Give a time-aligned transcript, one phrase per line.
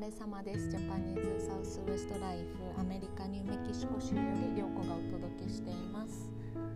[0.00, 0.70] れ様です。
[0.70, 6.30] ジャパニーズサウスウエストライフアメリカニューメキシコ州より涼子がお届けしています。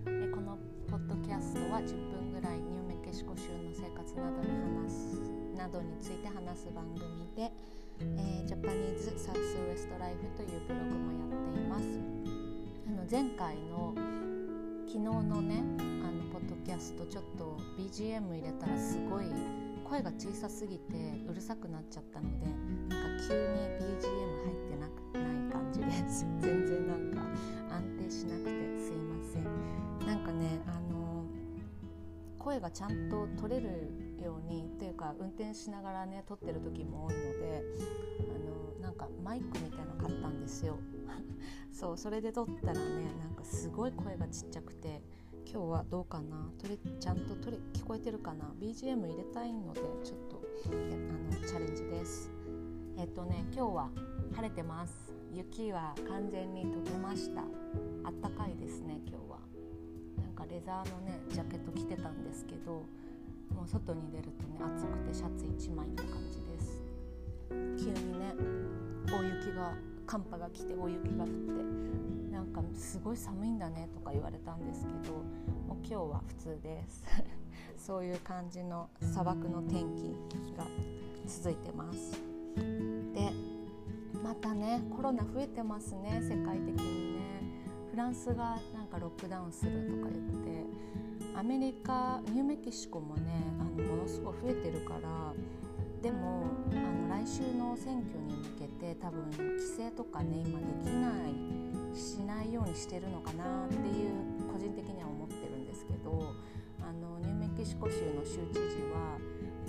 [0.07, 0.59] えこの
[0.91, 7.01] ポッドキャストは10分ぐらいニューメキシコ州の生活などに話すなどについて話す番組
[7.35, 7.51] で、
[7.99, 11.87] えー、ジャパニーズサウスウエストライフというブログもやっています。
[12.87, 13.95] あの前回の
[14.85, 19.25] 昨日のねあのポッドキャストちょっと BGM 入れたらすごい
[19.85, 20.95] 声が小さすぎて
[21.27, 23.39] うるさくなっちゃったので急に
[23.81, 26.27] BGM 入ってなくない感じです。
[26.41, 27.23] 全然なんか
[27.71, 30.07] 安定しなくてすいません。
[30.07, 31.25] なんかねあの
[32.39, 33.91] 声がちゃんと取れる
[34.23, 37.65] ようにというか運転しながらね撮ってる時も多いので
[38.21, 40.77] あのなんかマイクみたいの買ったんですよ。
[41.73, 45.03] そうそれで撮ったらねなんかすごい声がちっちゃくて
[45.51, 46.51] 今日はどうかな？
[46.59, 52.34] 取れちゃんと取れ聞こえてるかな？BGM 入れたいのでちょっとあのチャレンジです。
[52.97, 53.91] えっとね今日は
[54.37, 55.13] 晴れてます。
[55.33, 57.43] 雪は完全に溶けました。
[58.05, 59.39] あったかいですね今日は。
[60.23, 62.73] なんかレザーのねジャケット着てたんですけど
[63.55, 66.83] もう外に出るとね暑くてシャツ1枚って感じです。
[67.85, 68.35] 急にね
[69.07, 69.75] 大雪が
[70.07, 75.15] 寒波が来て大雪が降ってなんかすごい寒いんだねとか言われたんですけど
[75.67, 77.05] もう今日は普通です。
[77.77, 80.17] そういう感じの砂漠の天気
[80.57, 80.65] が
[81.27, 82.34] 続いてます。
[82.55, 83.33] で
[84.23, 87.25] またねコロナ増えてますね世界的にね。
[87.91, 90.65] フランスがなんかロックダウンするとか言って。
[91.37, 95.33] アメリカニューメキシコもねあのものすごい増えてるから。
[96.03, 106.35] でもあの来週の選挙に向けて多分規制とかね今できないしないようにしてるのかなっていう個人的には思ってるんですけど。
[106.87, 109.17] あのニューメキシコ州の州知事は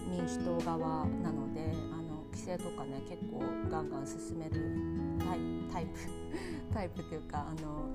[0.06, 2.05] 民主党側なのであの
[2.36, 3.40] 規制とかね結構
[3.72, 4.52] ガンガン進める
[5.18, 5.40] タイ
[5.72, 6.00] タイプ
[6.76, 7.88] タイプというかあの、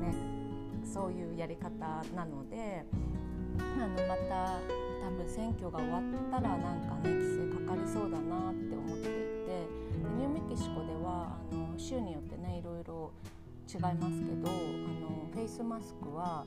[0.00, 0.14] ね、
[0.82, 1.68] そういうやり方
[2.14, 2.86] なので
[3.58, 4.58] あのまた
[5.04, 9.04] 多分選挙が終わったらなんかね規制かかりそうだなって思ってい
[9.44, 9.68] て
[10.16, 13.12] ニューメキシコではあの州によってねいろいろ
[13.68, 14.52] 違いますけどあ
[15.00, 16.46] のフェイスマスクは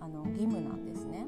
[0.00, 1.26] あの義務なんですね。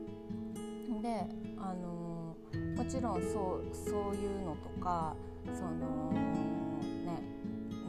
[1.00, 1.24] で
[1.58, 2.36] あの
[2.76, 5.14] もちろんそうそういうのとか
[5.54, 7.22] そのね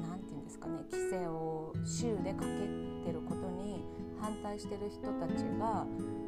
[0.01, 3.83] 何て言うんですかね規制を州でかけてることに
[4.19, 5.85] 反対してる人たちが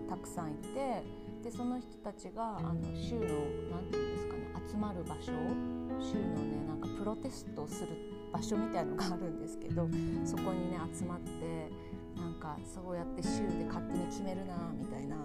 [0.10, 1.04] たくさんいて
[1.44, 3.26] でその人たちがあの州の
[3.72, 5.32] 何て言うんですかね集まる場所
[6.00, 7.90] 州のねなんかプロテストする
[8.32, 9.88] 場所みたいのがあるんですけど
[10.26, 11.70] そこにね集まって
[12.16, 15.18] なんかそうやって州で勝手に決めるなみたいな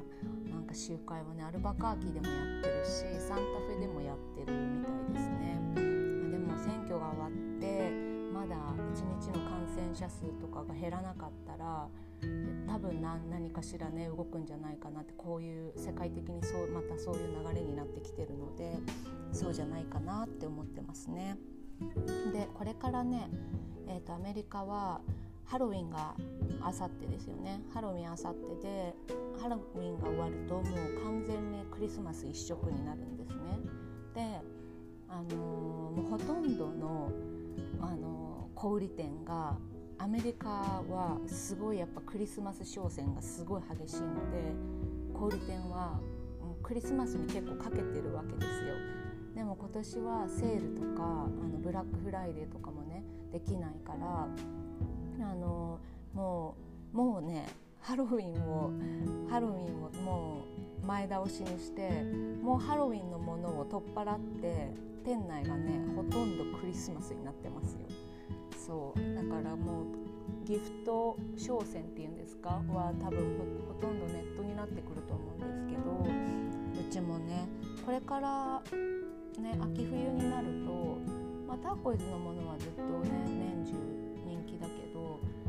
[0.75, 5.61] 集会をねアルバカーキでもやってるしサンタフェでもやってるみたいですね。
[5.75, 7.31] でも選挙が終わっ
[7.61, 7.91] て
[8.33, 11.89] まだ1日の感染者数とかが減らなかったら
[12.67, 18.79] 多分何かしらね動くんじゃないかなってこういう世界的にそうまたそういう流れになってきてるので
[19.33, 21.37] そうじゃないかなって思ってますね。
[22.33, 23.29] でこれからね、
[23.87, 25.00] えーと、アメリカは
[25.49, 26.15] ハロウィンが
[26.61, 28.95] あさってですよねハロウィンあさってで
[29.41, 30.65] ハロウィンが終わるともう
[31.03, 33.37] 完全にクリスマス一色になるんですね。
[34.15, 34.41] で、
[35.09, 37.11] あのー、もうほとんどの、
[37.81, 39.57] あのー、小売店が
[39.99, 44.53] アメリカはすごいやっぱクリスマス商戦がすごい激しいので
[45.15, 45.99] 小売店は
[46.63, 48.75] クリスマスに結構かけてるわけですよ。
[49.35, 54.29] でも今年はセールとかあのブラックフライデーとかもねできないから
[55.21, 55.79] あの
[56.15, 56.55] も
[56.95, 57.47] うもうね
[57.81, 58.71] ハロウィンを
[59.31, 60.43] ハロウィンをも
[60.83, 62.03] う前倒しにして
[62.43, 64.71] もうハロウィンのものを取っ払って
[65.05, 67.81] 店内がねほとんどクリスマスになってますよ。
[68.67, 69.84] そうだからもう
[70.45, 72.62] ギフト商戦っていうんですか？
[72.69, 77.49] は多分ほとんどネットになってくると思うんですけどうちもね
[77.85, 78.62] これから
[79.41, 80.99] ね秋冬になると、
[81.47, 83.73] まあ、ターコイズのものはずっとね年中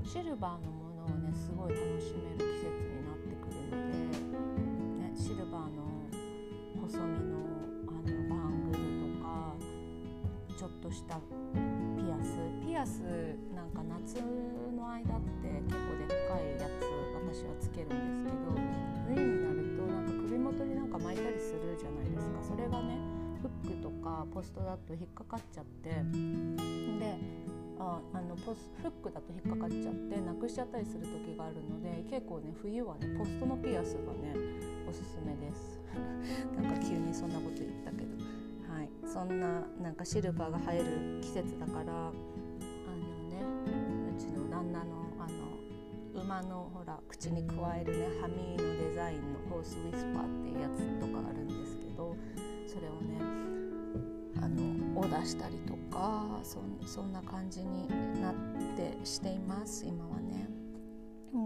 [0.10, 5.86] シルバーのものをねすごい楽しめる季節になってくるので、ね、シルバーの
[6.82, 7.38] 細身の
[7.86, 9.54] あのバングルとか
[10.58, 11.22] ちょっとした
[11.94, 12.42] ピアス。
[12.66, 13.04] ピアス
[13.54, 14.18] なんか夏
[14.76, 18.58] の間って結構でっかいやつ私はつけるんですけど
[19.14, 22.42] 冬になるとなんか首元になんか巻いたりするじゃないですか。
[22.42, 22.98] それがね
[23.44, 25.90] フックとかポストだと引っかかっちゃって。
[25.92, 26.00] で
[27.80, 34.36] ああのポスフックだと引っかかっちゃってなくしちゃったりする時があるので結構ね冬はねポストのピアスがね
[34.88, 35.80] おすすめです。
[36.62, 38.40] なんか急にそんなこと言ったけど。
[38.74, 38.90] はい。
[39.06, 42.12] そんななんかシルバーが生える季節だからあの
[43.30, 43.42] ね
[44.16, 45.28] うちの旦那のあ
[46.18, 52.16] の馬のほら口に加えるねハミーのデザインのホースウィスパーっていうやつとかあるんですけど
[52.68, 53.20] それをね
[54.42, 57.88] あのオーダーしたりとかそそんな感じに
[58.22, 58.34] なっ
[58.76, 60.48] てしています今はね。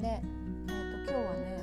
[0.01, 0.22] で、
[0.68, 1.57] えーと、今日はね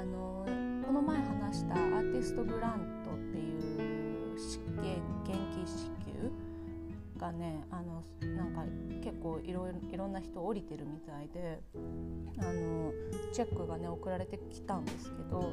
[0.00, 0.46] あの
[0.86, 6.30] この前話したアーティストグラントっていう試験元気支給
[7.18, 8.02] がねあの
[8.36, 8.64] なんか
[9.02, 11.60] 結構いろいろんな人降りてるみたいで
[12.38, 12.92] あの
[13.32, 15.52] チェックがね送られてきたんですけど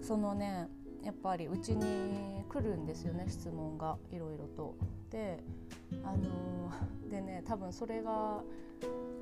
[0.00, 0.68] そのね
[1.04, 4.74] やっぱりうちに来るんですよね質問がいろいろと。
[5.10, 5.42] で
[6.04, 6.70] あの
[7.10, 8.42] でね多分それが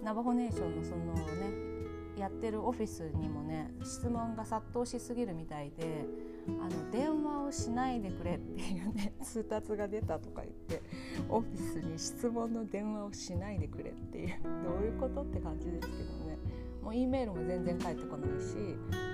[0.03, 1.81] ナバホネーションのそのね
[2.17, 6.05] やってるオフィスにもね質問が殺到しすぎるみたいで
[6.49, 10.82] あの電話をしないでくれっていうね 通達が出たとか言って
[11.29, 14.29] オフィスに質問の電話をしないでくれっていう
[14.65, 16.38] どういうことって感じですけどね
[16.82, 18.55] もう E メールも全然返ってこないし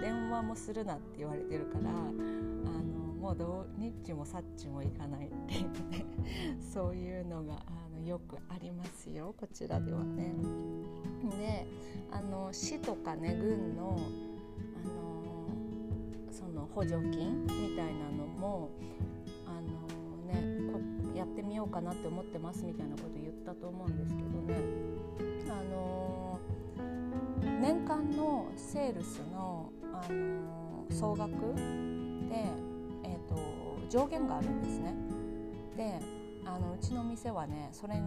[0.00, 2.12] 電話もするなって言われてるからあの
[3.18, 6.06] もうどうニッチもサッチもいかないっていうね
[6.60, 10.34] そういうのがあのよくありますよこちらではね。
[11.38, 11.66] で
[12.12, 13.98] あの市とかね軍の
[14.76, 15.48] あの
[16.30, 18.70] その補助金みたいなのも
[19.46, 20.80] あのねこ
[21.16, 24.54] やってみようかなって思ってますみたいなこと言ったと思うんですけどね
[25.50, 26.25] あの
[27.60, 31.36] 年間のセールスのあの総額で、
[33.02, 33.36] えーと、
[33.88, 34.94] 上限があるんですね。
[35.76, 36.00] で
[36.44, 38.02] あのうちの店はねそれに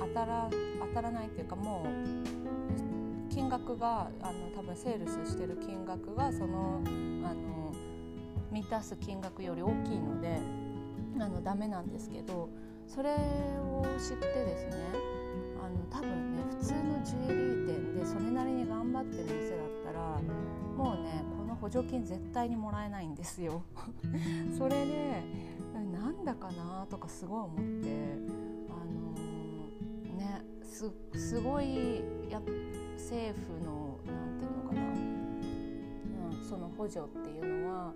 [0.00, 0.48] 当たら
[0.88, 6.80] 当たらないっていうかもう金額があの多分セールスしてる金額がその
[7.24, 7.72] あの
[8.50, 10.38] 満たす金額より大きいので
[11.18, 12.50] あのダメなんですけど
[12.86, 15.21] それを知ってですね
[15.62, 20.20] あの多分ね普通のジュエリー店でそれなりに頑張ってる店だったら
[20.76, 23.62] もうねこの補助金絶対にもらえないんですよ。
[24.56, 25.22] それで
[25.92, 28.16] なんだかなとかすごい思って
[28.68, 32.40] あのー、ねすすごいや
[32.96, 34.82] 政府の何て言うのかな、
[36.28, 37.92] うん、その補助っていうのは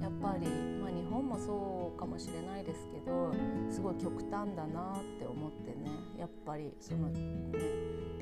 [0.00, 0.46] やっぱり、
[0.80, 3.32] まあ、日本もそうかもしれないですけど
[3.70, 7.20] すごい極端だなって思ってねやっぱりその、ね、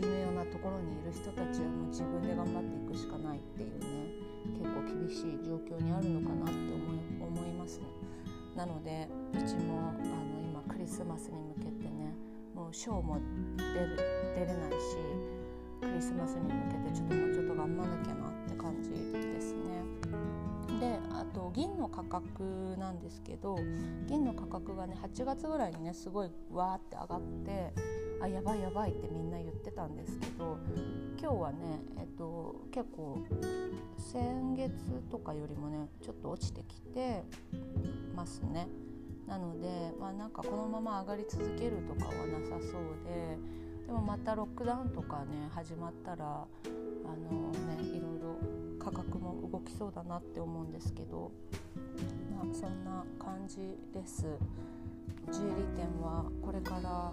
[0.00, 4.24] 微妙なところにいる人たちはもう自分で頑張っていくしかないっていうね
[4.58, 7.86] 結構厳しい状況にあるのかなって思い思いますね。
[8.54, 12.14] なのでうちもあの今クリスマスに向けてね
[12.54, 13.18] もうショーも
[13.56, 13.96] 出る
[14.36, 14.96] 出れないし
[15.80, 19.60] クリスマスに向けてちょっともうちょっと頑張らなきゃなって感じですね。
[20.80, 23.56] であと銀の価格なんですけど
[24.06, 27.72] 銀の価格がね8月ぐらいにねすごいわーって上がって
[28.22, 30.56] あやばいやばいってみんな言ってたんですけど
[31.20, 33.18] 今日はね、えっと、結構
[33.98, 34.72] 先月
[35.10, 37.22] とかよりもねちょっと落ちてきて
[38.14, 38.68] ますね。
[39.26, 43.38] なので、まあ、なんかこのまま上がり続けるとかはなさそうで
[43.86, 48.13] でもまたロックダウンとかね始まったらあのねいろいろ価格も
[49.54, 51.30] 動きそうだなって思うんですけど、
[52.34, 54.26] まあ、そんな感じです。
[55.30, 57.12] ジュエリー店はこれから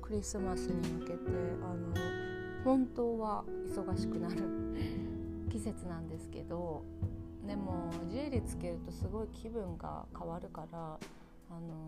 [0.00, 1.18] クリスマスに向けて
[1.62, 1.94] あの
[2.64, 4.36] 本当は忙しくなる
[5.50, 6.82] 季節なんですけど
[7.46, 10.98] でもジュエリーつけるとすごい気分が変わるから
[11.50, 11.86] あの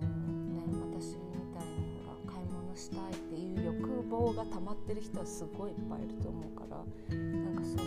[0.52, 0.62] ね
[0.92, 1.20] 私み
[1.54, 7.82] たいにほら買い物したいっていう欲望が溜まってる人はすごいいっぱいいると思うからなんかその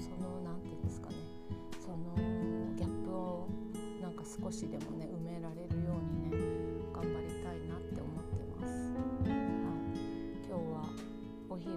[0.00, 0.39] その
[4.42, 6.36] 少しでもね埋められるようにね
[6.94, 8.72] 頑張りたいなって思ってます。
[8.72, 9.36] はい、
[10.48, 10.88] 今日は
[11.50, 11.76] お昼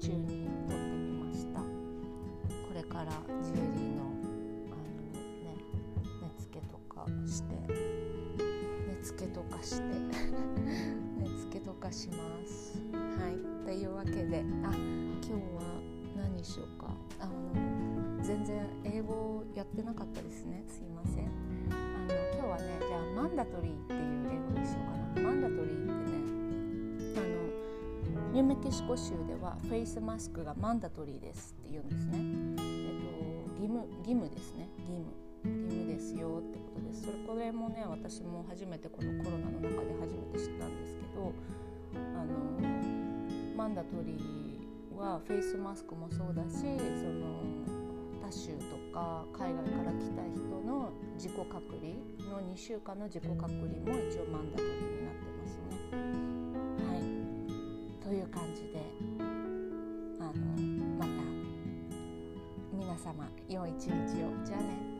[0.00, 1.60] 中に撮ってみました。
[1.60, 1.66] こ
[2.74, 3.12] れから
[3.42, 5.54] ジュエリーのあのね
[6.20, 7.54] 根付けとかして
[9.02, 9.82] 付けとかして
[11.18, 12.80] 根付けとかします。
[12.92, 13.64] はい。
[13.64, 15.62] というわけであ今日は
[16.16, 16.90] 何しようか。
[17.20, 17.32] あの
[18.22, 20.64] 全然英語やってなかったですね。
[20.66, 21.49] すいません。
[22.50, 25.28] はねじゃあマンダトリーっていう英語にしようかな。
[25.28, 26.18] マンダトリーってね
[27.16, 32.18] あのニューメキシコ州ではフェイスマスクがマンダトリーですって言うんですね。
[32.18, 34.68] えっと義務義務ですね。
[34.80, 35.06] 義務。
[35.44, 37.02] 義務ですよってことです。
[37.02, 41.32] それこれもね私も初めてこのコロナの中で初めて知ったんですけど
[41.94, 42.34] あの
[43.56, 47.40] マンダトリーはフェイスマスクもそうだしその
[48.20, 55.76] 他州とか海外から来た人の自己隔離の2週間の自己隔離も一応マンダトリーになってますね。
[56.88, 57.00] はい
[58.02, 58.80] という感じで
[60.18, 60.32] あの
[60.98, 61.12] また
[62.72, 64.99] 皆様良い一日をじゃあね。